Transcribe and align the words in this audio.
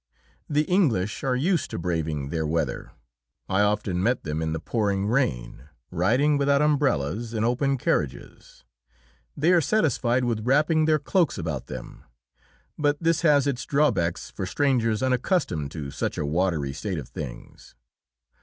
The 0.49 0.63
English 0.63 1.23
are 1.23 1.35
used 1.35 1.69
to 1.69 1.77
braving 1.77 2.29
their 2.29 2.47
weather. 2.47 2.89
I 3.47 3.61
often 3.61 4.01
met 4.01 4.23
them 4.23 4.41
in 4.41 4.51
the 4.51 4.59
pouring 4.59 5.05
rain, 5.05 5.69
riding 5.91 6.39
without 6.39 6.59
umbrellas 6.59 7.35
in 7.35 7.43
open 7.43 7.77
carriages. 7.77 8.63
They 9.37 9.51
are 9.53 9.61
satisfied 9.61 10.23
with 10.23 10.43
wrapping 10.43 10.85
their 10.85 10.97
cloaks 10.97 11.37
about 11.37 11.67
them, 11.67 12.03
but 12.79 12.97
this 12.99 13.21
has 13.21 13.45
its 13.45 13.63
drawbacks 13.63 14.31
for 14.31 14.47
strangers 14.47 15.03
unaccustomed 15.03 15.69
to 15.73 15.91
such 15.91 16.17
a 16.17 16.25
watery 16.25 16.73
state 16.73 16.97
of 16.97 17.07
things. 17.07 17.75